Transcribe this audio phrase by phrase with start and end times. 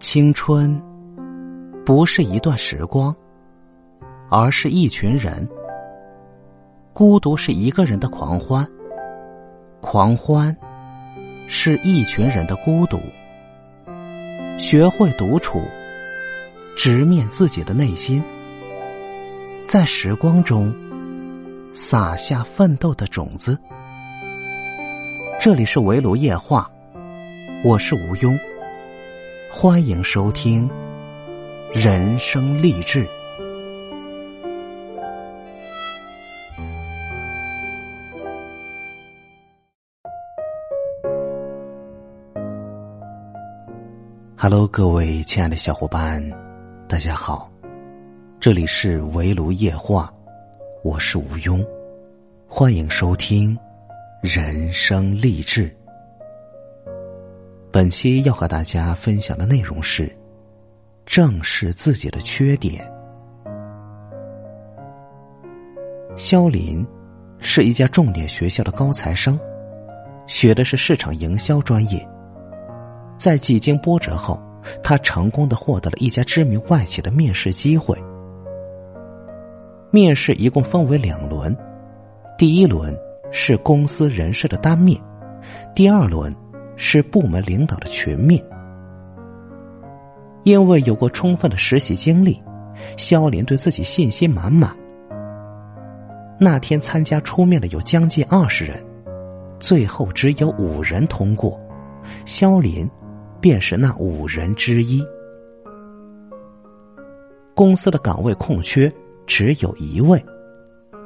[0.00, 0.80] 青春
[1.84, 3.14] 不是一段时光，
[4.30, 5.46] 而是一群人。
[6.92, 8.66] 孤独是一个人的狂欢，
[9.80, 10.56] 狂欢
[11.48, 12.98] 是一群人的孤独。
[14.58, 15.60] 学会独处，
[16.76, 18.22] 直面自己的内心，
[19.66, 20.72] 在时光中
[21.74, 23.58] 撒下奋斗的种子。
[25.40, 26.70] 这里是围炉夜话，
[27.64, 28.38] 我是吴庸。
[29.60, 30.70] 欢迎收听
[31.74, 33.04] 人生励志。
[44.36, 46.22] Hello，各位亲爱的小伙伴，
[46.86, 47.50] 大家好，
[48.38, 50.14] 这里是围炉夜话，
[50.84, 51.66] 我是吴庸，
[52.46, 53.58] 欢迎收听
[54.22, 55.77] 人生励志。
[57.70, 60.10] 本期要和大家分享的内容是：
[61.04, 62.90] 正视自己的缺点。
[66.16, 66.84] 肖林
[67.38, 69.38] 是一家重点学校的高材生，
[70.26, 72.08] 学的是市场营销专业。
[73.18, 74.42] 在几经波折后，
[74.82, 78.02] 他成功的获得了一家知名外企的面试机会。
[79.90, 81.54] 面试一共分为两轮，
[82.38, 82.96] 第一轮
[83.30, 84.98] 是公司人事的单面，
[85.74, 86.34] 第二轮。
[86.80, 88.42] 是部门领导的群面，
[90.44, 92.40] 因为有过充分的实习经历，
[92.96, 94.74] 肖林对自己信心满满。
[96.38, 98.80] 那天参加出面的有将近二十人，
[99.58, 101.60] 最后只有五人通过，
[102.24, 102.88] 肖林
[103.40, 105.04] 便是那五人之一。
[107.56, 108.90] 公司的岗位空缺
[109.26, 110.24] 只有一位，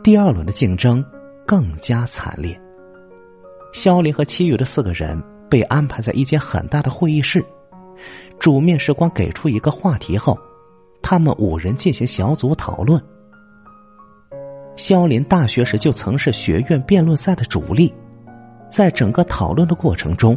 [0.00, 1.04] 第二轮的竞争
[1.44, 2.56] 更加惨烈。
[3.72, 5.20] 肖林和其余的四个人。
[5.48, 7.44] 被安排在一间很大的会议室，
[8.38, 10.38] 主面试官给出一个话题后，
[11.02, 13.02] 他们五人进行小组讨论。
[14.76, 17.92] 肖林大学时就曾是学院辩论赛的主力，
[18.68, 20.36] 在整个讨论的过程中，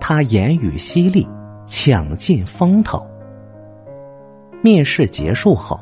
[0.00, 1.28] 他言语犀利，
[1.66, 3.06] 抢尽风头。
[4.62, 5.78] 面试结束后，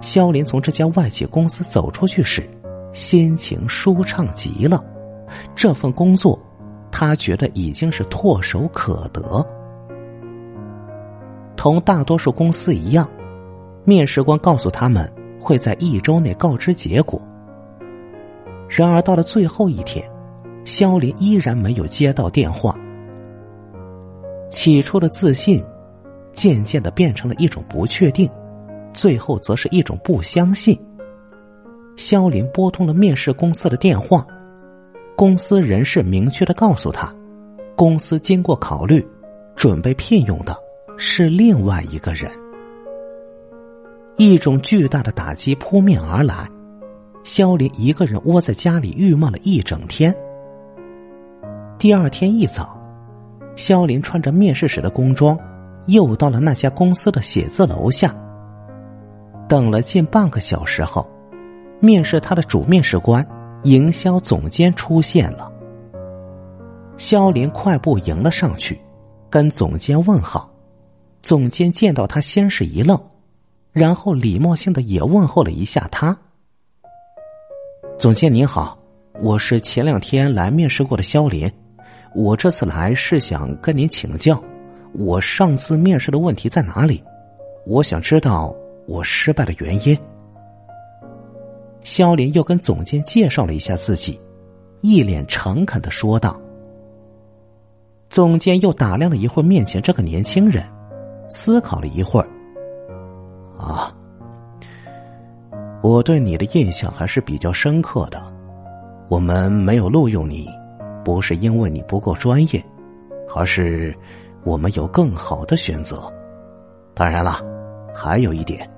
[0.00, 2.48] 肖林从这家外企公司走出去时，
[2.92, 4.82] 心情舒畅极了，
[5.54, 6.40] 这份工作。
[6.98, 9.46] 他觉得已经是唾手可得。
[11.54, 13.06] 同大多数公司一样，
[13.84, 15.06] 面试官告诉他们
[15.38, 17.20] 会在一周内告知结果。
[18.66, 20.10] 然而到了最后一天，
[20.64, 22.74] 肖林依然没有接到电话。
[24.48, 25.62] 起初的自信，
[26.32, 28.26] 渐渐的变成了一种不确定，
[28.94, 30.74] 最后则是一种不相信。
[31.94, 34.26] 肖林拨通了面试公司的电话。
[35.16, 37.10] 公司人事明确的告诉他，
[37.74, 39.04] 公司经过考虑，
[39.56, 40.54] 准备聘用的
[40.98, 42.30] 是另外一个人。
[44.18, 46.46] 一种巨大的打击扑面而来，
[47.24, 50.14] 肖林一个人窝在家里郁闷了一整天。
[51.78, 52.78] 第二天一早，
[53.56, 55.38] 肖林穿着面试时的工装，
[55.86, 58.14] 又到了那家公司的写字楼下。
[59.48, 61.08] 等了近半个小时后，
[61.80, 63.26] 面试他的主面试官。
[63.62, 65.52] 营销总监出现了，
[66.96, 68.80] 肖林快步迎了上去，
[69.28, 70.50] 跟总监问好。
[71.22, 73.00] 总监见到他，先是一愣，
[73.72, 76.16] 然后礼貌性的也问候了一下他。
[77.98, 78.78] 总监您好，
[79.20, 81.50] 我是前两天来面试过的肖林，
[82.14, 84.40] 我这次来是想跟您请教，
[84.92, 87.02] 我上次面试的问题在哪里？
[87.66, 88.54] 我想知道
[88.86, 89.98] 我失败的原因。
[91.86, 94.20] 肖林又跟总监介绍了一下自己，
[94.80, 96.36] 一脸诚恳的说道。
[98.10, 100.64] 总监又打量了一会儿面前这个年轻人，
[101.30, 102.28] 思考了一会儿，
[103.56, 103.94] 啊，
[105.80, 108.20] 我对你的印象还是比较深刻的。
[109.08, 110.48] 我们没有录用你，
[111.04, 112.60] 不是因为你不够专业，
[113.32, 113.96] 而是
[114.42, 116.12] 我们有更好的选择。
[116.94, 117.40] 当然了，
[117.94, 118.68] 还有一点。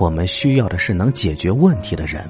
[0.00, 2.28] 我们需要的是能解决问题的人，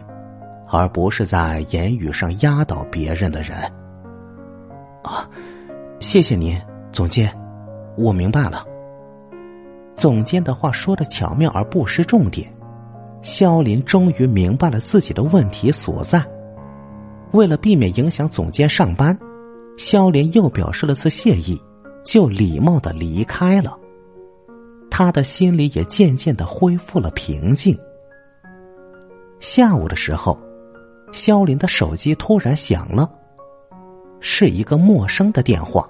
[0.68, 3.56] 而不是在言语上压倒别人的人。
[5.02, 5.28] 啊，
[6.00, 6.60] 谢谢您，
[6.92, 7.34] 总监，
[7.96, 8.64] 我明白了。
[9.94, 12.52] 总监的话说的巧妙而不失重点，
[13.22, 16.22] 肖林终于明白了自己的问题所在。
[17.32, 19.18] 为了避免影响总监上班，
[19.76, 21.60] 肖林又表示了次谢意，
[22.04, 23.78] 就礼貌的离开了。
[24.96, 27.76] 他的心里也渐渐的恢复了平静。
[29.40, 30.38] 下午的时候，
[31.10, 33.10] 肖林的手机突然响了，
[34.20, 35.84] 是一个陌生的电话。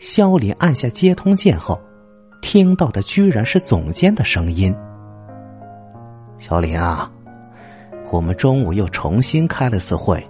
[0.00, 1.80] 肖林按下接通键后，
[2.42, 4.74] 听到的居然是总监的声音
[6.36, 7.08] ：“小林啊，
[8.10, 10.20] 我们中午又重新开了次会。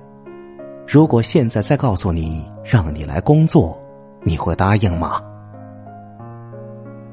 [0.87, 3.83] 如果现在再告诉你让你来工作，
[4.23, 5.19] 你会答应吗？”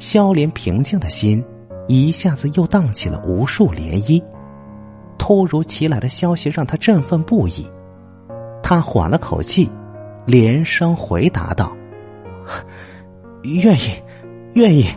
[0.01, 1.45] 萧林平静的心
[1.87, 4.21] 一下子又荡起了无数涟漪。
[5.19, 7.69] 突如其来的消息让他振奋不已，
[8.63, 9.69] 他缓了口气，
[10.25, 11.71] 连声回答道
[13.43, 13.93] ：“愿意，
[14.53, 14.87] 愿意。”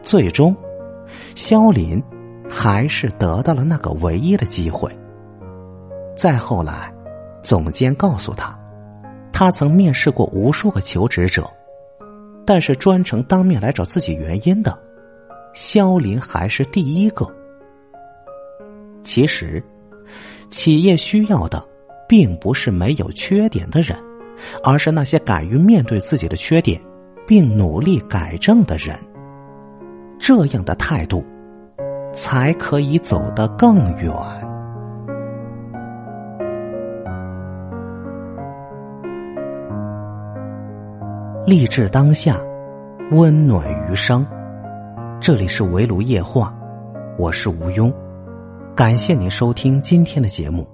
[0.00, 0.54] 最终，
[1.34, 2.00] 萧林
[2.48, 4.88] 还是得到了那个唯一的机会。
[6.16, 6.94] 再后来，
[7.42, 8.56] 总监告诉他，
[9.32, 11.50] 他曾面试过无数个求职者，
[12.44, 14.76] 但是专程当面来找自己原因的，
[15.54, 17.26] 肖林还是第一个。
[19.02, 19.62] 其实，
[20.50, 21.62] 企业需要的
[22.08, 23.98] 并不是没有缺点的人，
[24.62, 26.80] 而是那些敢于面对自己的缺点，
[27.26, 28.98] 并努力改正的人。
[30.18, 31.24] 这样的态度，
[32.12, 34.12] 才可以走得更远。
[41.44, 42.40] 励志当下，
[43.10, 44.24] 温暖余生。
[45.20, 46.56] 这里是围炉夜话，
[47.18, 47.92] 我是吴庸。
[48.76, 50.64] 感谢您收听今天的节目。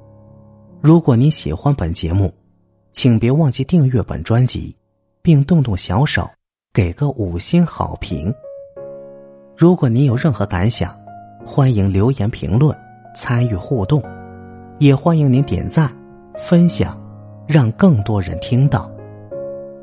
[0.82, 2.30] 如果您喜欢本节目，
[2.92, 4.76] 请别忘记订阅本专辑，
[5.22, 6.28] 并动动小手
[6.70, 8.30] 给个五星好评。
[9.56, 10.94] 如果您有任何感想，
[11.46, 12.76] 欢迎留言评论、
[13.16, 14.02] 参与互动，
[14.76, 15.90] 也欢迎您点赞、
[16.36, 17.00] 分享，
[17.46, 18.90] 让更多人听到。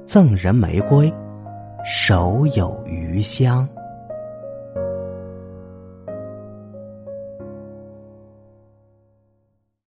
[0.06, 1.12] 赠人玫瑰，
[1.84, 3.68] 手有余香。